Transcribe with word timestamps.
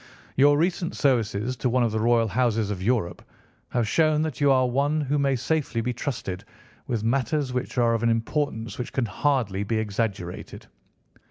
Your 0.35 0.57
recent 0.57 0.95
services 0.95 1.55
to 1.57 1.69
one 1.69 1.83
of 1.83 1.91
the 1.91 1.99
royal 1.99 2.27
houses 2.29 2.71
of 2.71 2.81
Europe 2.81 3.21
have 3.69 3.87
shown 3.87 4.23
that 4.23 4.41
you 4.41 4.51
are 4.51 4.67
one 4.67 4.99
who 5.01 5.19
may 5.19 5.35
safely 5.35 5.79
be 5.79 5.93
trusted 5.93 6.43
with 6.87 7.03
matters 7.03 7.53
which 7.53 7.77
are 7.77 7.93
of 7.93 8.01
an 8.01 8.09
importance 8.09 8.79
which 8.79 8.93
can 8.93 9.05
hardly 9.05 9.63
be 9.63 9.77
exaggerated. 9.77 10.65